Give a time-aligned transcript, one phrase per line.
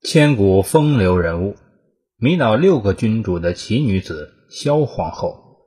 [0.00, 1.56] 千古风流人物，
[2.16, 5.58] 迷倒六个君主的奇女子萧皇后。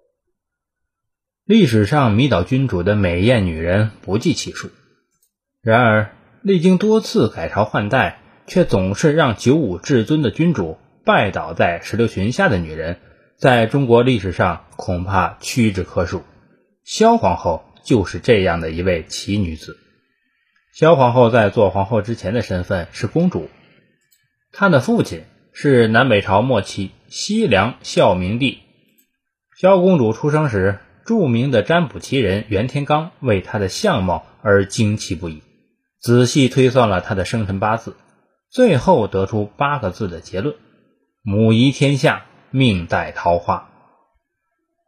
[1.43, 4.69] 历史上迷倒君主的美艳女人不计其数，
[5.61, 12.99] 然而历经多次改朝换代，却总是让九五至尊的君主拜倒在石榴裙下的女人，
[13.37, 16.23] 在中国历史上恐怕屈指可数。
[16.85, 19.77] 萧皇后就是这样的一位奇女子。
[20.73, 23.49] 萧皇后在做皇后之前的身份是公主。
[24.51, 25.23] 她的父亲
[25.53, 28.59] 是南北朝末期西凉孝明帝。
[29.57, 35.41] 萧公主出生时，著名的占卜奇人袁天罡为她的相貌而惊奇不已，
[35.99, 37.95] 仔细推算了她的生辰八字，
[38.49, 40.55] 最后得出八个字的结论：
[41.21, 43.69] 母仪天下，命带桃花。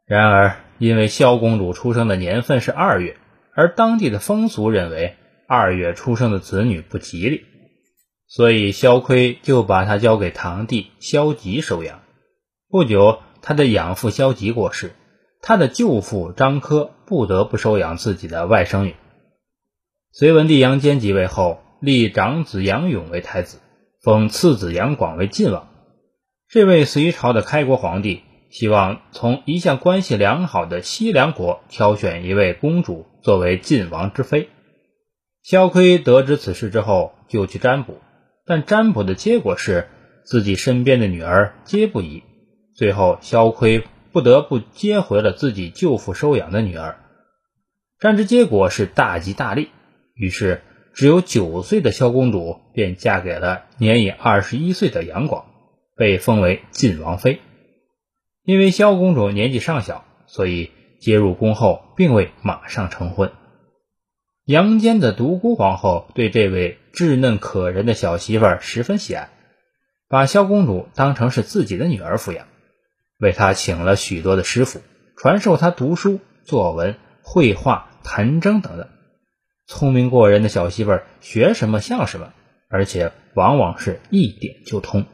[0.05, 3.15] 然而，因为萧公主出生的年份是二月，
[3.55, 5.15] 而当地的风俗认为
[5.47, 7.45] 二月出生的子女不吉利。
[8.35, 12.01] 所以萧岿就把他交给堂弟萧吉收养。
[12.67, 14.95] 不久，他的养父萧吉过世，
[15.39, 18.95] 他的舅父张科不得不收养自己的外甥女。
[20.11, 23.59] 隋文帝杨坚即位后，立长子杨勇为太子，
[24.01, 25.67] 封次子杨广为晋王。
[26.49, 34.49] 这位隋朝的开国皇帝希望从一向关系良好的西凉国挑选一位公主作为晋王之妃。
[35.43, 37.99] 萧岿得知此事之后，就去占卜。
[38.45, 39.87] 但占卜的结果是
[40.23, 42.23] 自己身边的女儿皆不宜，
[42.75, 46.97] 最后萧岿不得不接回了自己舅父收养的女儿。
[47.99, 49.69] 占之结果是大吉大利，
[50.13, 50.61] 于是
[50.93, 55.45] 只有九岁的萧公主便嫁给了年已二十一岁的杨广，
[55.95, 57.39] 被封为晋王妃。
[58.43, 63.31] 因为萧公主年纪尚小，所以接入宫后并未马上成婚。
[64.45, 69.29] 杨坚的独孤皇后对这位稚嫩可人的小媳妇儿十分喜爱，
[70.09, 72.45] 把萧公主当成是自己的女儿抚养，
[73.17, 74.81] 为她请了许多的师傅，
[75.15, 78.89] 传授她读书、作文、绘画、弹筝等等。
[79.65, 82.33] 聪明过人的小媳妇儿学什么像什么，
[82.67, 85.05] 而且往往是一点就通。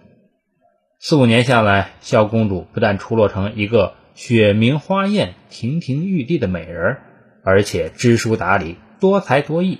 [0.99, 6.97] 四五年下来，萧公主不但出落成一个雪明花艳、亭亭玉立的美人，
[7.43, 8.77] 而且知书达理。
[8.99, 9.79] 多才多艺。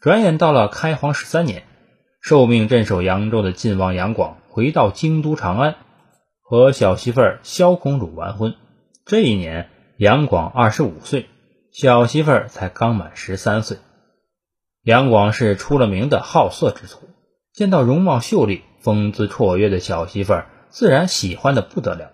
[0.00, 1.64] 转眼到了开皇十三年，
[2.20, 5.76] 受命镇守扬州的晋王杨广回到京都长安，
[6.42, 8.54] 和小媳妇儿萧公主完婚。
[9.06, 11.26] 这一年，杨广二十五岁，
[11.72, 13.78] 小媳妇儿才刚满十三岁。
[14.82, 17.08] 杨广是出了名的好色之徒，
[17.54, 22.10] 见到容貌秀丽、风姿绰约的小媳妇儿，自然喜欢的不得了。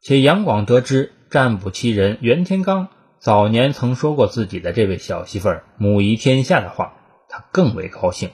[0.00, 2.86] 且杨广得知占卜奇人袁天罡。
[3.20, 6.94] 早年曾说过自己的这位小媳妇儿母仪天下的话，
[7.28, 8.30] 他更为高兴，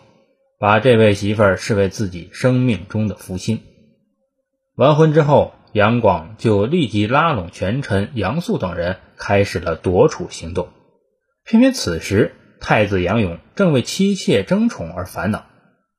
[0.59, 3.61] 把这位媳妇儿视为自己生命中的福星。
[4.77, 10.69] 完婚之后，杨广就立即拉拢权臣杨素等人，开始了夺储行动。
[11.45, 15.47] 偏偏此时，太子杨勇正为妻妾争宠而烦恼。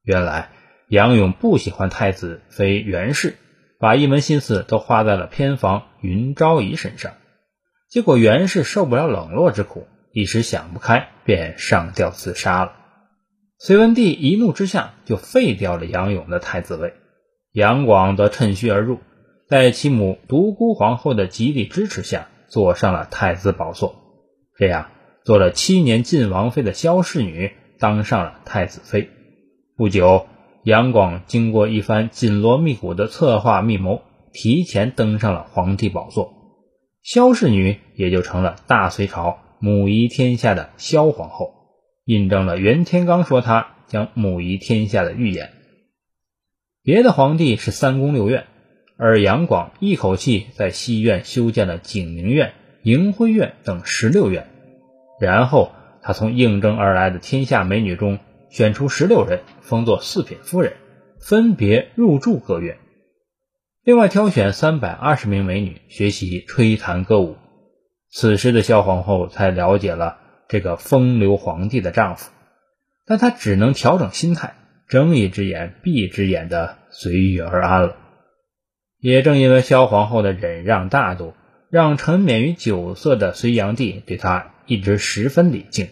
[0.03, 0.51] 原来，
[0.89, 3.37] 杨勇不喜欢太子妃袁氏，
[3.79, 7.13] 把一门心思都花在了偏房云昭仪身上。
[7.89, 12.73] 结果袁氏受不了冷落之苦，一时想不开，便上吊自杀了。
[13.57, 16.93] 隋文帝一怒之下，就废掉了杨勇的太子位。
[17.53, 18.99] 杨广则趁虚而入，
[19.47, 23.95] 在其母独孤皇后的极力支持下，坐上了太子宝座。
[24.57, 24.89] 这样，
[25.23, 29.09] 做了七年晋王妃的萧氏女当上了太子妃。
[29.77, 30.27] 不久，
[30.63, 34.01] 杨广经过一番紧锣密鼓的策划密谋，
[34.33, 36.33] 提前登上了皇帝宝座。
[37.05, 41.53] 萧氏女也就成了大隋朝母仪天下的萧皇后，
[42.03, 45.51] 印证了袁天罡说她将母仪天下的预言。
[46.81, 48.47] 别的皇帝是三宫六院，
[48.97, 54.47] 而杨广一口气在西院修建了景明院、迎辉院等十六院，
[55.21, 58.17] 然后他从应征而来的天下美女中
[58.49, 60.73] 选出十六人，封作四品夫人，
[61.21, 62.79] 分别入住各院。
[63.85, 67.37] 另外挑选三百二十名美女学习吹弹歌舞，
[68.09, 70.17] 此时的萧皇后才了解了
[70.47, 72.31] 这个风流皇帝的丈夫，
[73.05, 74.55] 但她只能调整心态，
[74.87, 77.95] 睁一只眼闭一只眼的随遇而安了。
[78.99, 81.35] 也正因为萧皇后的忍让大度，
[81.69, 85.89] 让沉湎于酒色的隋炀帝对她一直十分礼敬。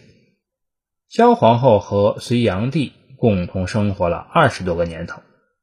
[1.08, 5.22] 萧皇后和隋炀帝共同生活了二十多个年头。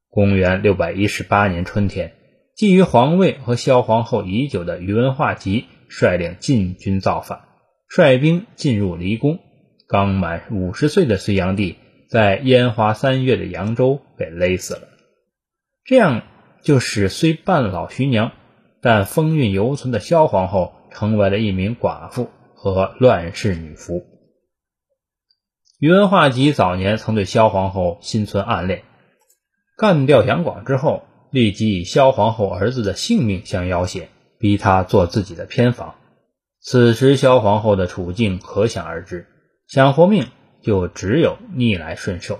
[0.09, 2.13] 公元六百一十八年春天。
[2.61, 7.41] 觊觎皇位和萧皇后已久的宇文化及率领禁军造反，
[7.87, 9.39] 率兵进入离宫。
[9.87, 11.77] 刚满五十岁的隋炀帝
[12.07, 14.89] 在烟花三月的扬州被勒死了。
[15.85, 16.21] 这样
[16.61, 18.31] 就使虽半老徐娘，
[18.79, 24.03] 但风韵犹存的萧皇后成为了一名寡妇和乱世女夫。
[25.79, 28.83] 宇文化及早年曾对萧皇后心存暗恋，
[29.75, 35.95] 干掉杨广之后，立即以萧皇后儿子的性命相要挟，逼他做自己的偏房。
[36.59, 39.25] 此时萧皇后的处境可想而知，
[39.67, 40.27] 想活命
[40.61, 42.39] 就只有逆来顺受。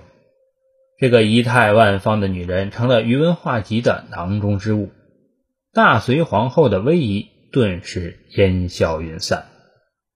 [0.98, 4.90] 这个仪态万方的女人成了于文化及的囊中之物，
[5.72, 9.46] 大隋皇后的威仪顿时烟消云散。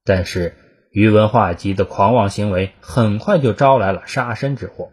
[0.05, 0.55] 但是
[0.93, 4.90] 于文化及的狂妄行为很快就招来了杀身之祸。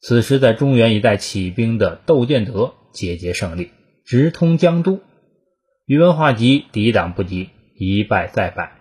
[0.00, 3.70] 此时在中原一带起兵的窦建德节节胜利，
[4.04, 5.00] 直通江都，
[5.86, 8.72] 宇文化及抵挡不及，一败再败。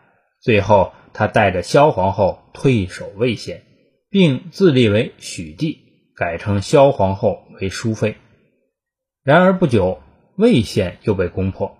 [0.42, 3.64] 最后他带着萧皇后退守魏县，
[4.10, 5.80] 并自立为许帝。
[6.14, 8.16] 改称萧皇后为淑妃，
[9.24, 10.04] 然而不久，
[10.36, 11.76] 魏县又被攻破，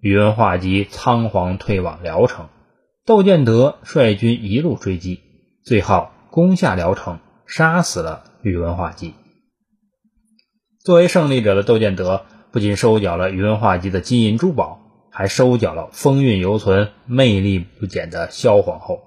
[0.00, 2.50] 宇文化及仓皇退往聊城，
[3.06, 5.20] 窦建德率军一路追击，
[5.64, 9.14] 最后攻下聊城，杀死了宇文化及。
[10.86, 19.00] 作为胜利者的窦建德，不仅收缴了宇文化及的金银珠宝，还收缴了风韵犹存、魅力不减的萧皇后。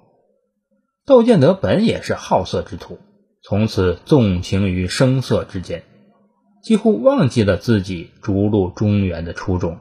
[1.06, 2.98] 窦建德本也是好色之徒。
[3.42, 5.84] 从此纵情于声色之间，
[6.62, 9.78] 几乎忘记了自己逐鹿中原的初衷。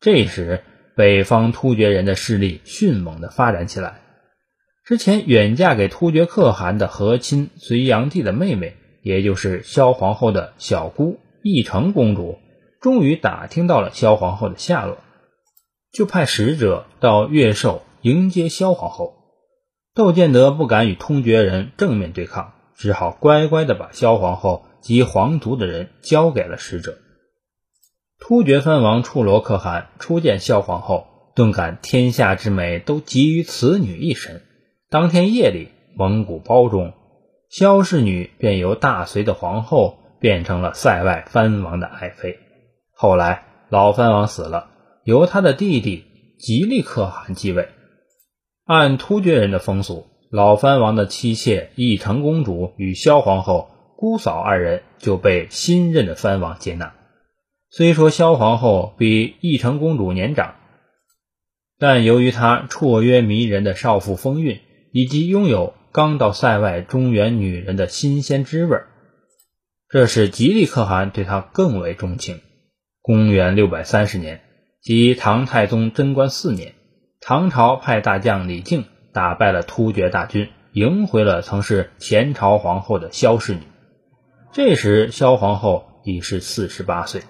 [0.00, 0.62] 这时，
[0.96, 4.00] 北方突厥人的势力迅猛地发展起来。
[4.82, 12.38] 之前远嫁给突厥可汗的和亲隋炀帝的妹妹，也就是萧皇后的小姑义成公主，
[12.80, 14.98] 终于打听到了萧皇后的下落，
[15.92, 19.14] 就派使者到越寿迎接萧皇后。
[19.94, 22.54] 窦建德不敢与突厥人正面对抗。
[22.78, 26.96] 只好乖乖的把萧皇后及皇族的人交给了使者。
[28.20, 34.42] 突厥藩王处罗可汗初见萧皇后，顿感天下之美都集于此女一身。
[34.90, 36.92] 当天夜里，蒙古包中，
[37.48, 42.38] 萧氏女便由大隋的皇后变成了塞外藩王的爱妃。
[42.92, 44.70] 后来老藩王死了，
[45.04, 46.04] 由他的弟弟
[46.38, 47.68] 吉利可汗继位。
[48.64, 50.06] 按突厥人的风俗。
[50.30, 56.92] 老藩王的妻妾义成公主与萧皇后、姑嫂二人就被新任的藩王接纳。
[57.70, 60.56] 虽说萧皇后比义成公主年长，
[61.78, 64.60] 但由于她绰约迷人的少妇风韵，
[64.92, 68.80] 以及拥有刚到塞外中原女人的新鲜滋味，
[69.88, 72.40] 这使吉利可汗对她更为钟情。
[73.02, 74.40] 公元六百三十年，
[74.82, 76.74] 即唐太宗贞观四年，
[77.20, 78.84] 唐朝派大将李靖。
[79.10, 83.62] 打败了突厥大军，迎回了曾是前朝皇后的萧氏女。
[84.52, 87.22] 这时，萧皇后已是四十八岁。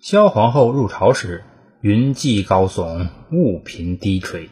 [0.00, 1.44] 萧皇后入朝时，
[1.82, 4.48] 云髻高耸，雾频低垂，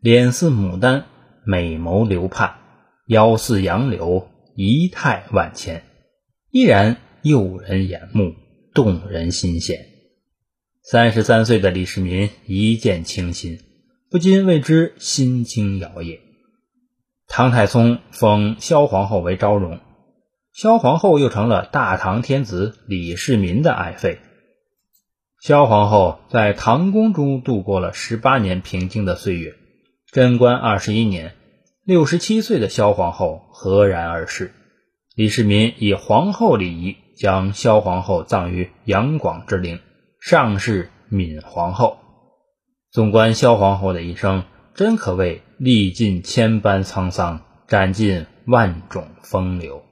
[0.00, 1.06] 脸似牡丹，
[1.50, 2.56] 美眸流盼，
[3.06, 5.82] 腰似杨柳，仪态万千，
[6.50, 8.34] 依然诱人眼目，
[8.74, 9.78] 动人心弦。
[10.82, 13.60] 三十三岁的李世民一见倾心。
[14.10, 16.18] 不禁为之心惊摇曳。
[17.26, 19.80] 唐太宗封萧皇后为昭容，
[20.52, 24.18] 萧皇后又成了大唐天子李世民的爱妃。
[25.40, 29.54] 萧皇后在唐宫中度过了十八年平静的岁月。
[30.10, 31.34] 贞观二十一年，
[31.88, 34.52] 六十七岁的萧皇后赫然而逝。
[35.14, 39.80] 李世民以皇后礼仪将萧皇后葬于杨广之陵，
[40.20, 41.96] 上谥闵皇后。
[42.90, 49.87] 纵观萧皇后的一生，真可谓历尽千般沧桑，斩尽万种风流。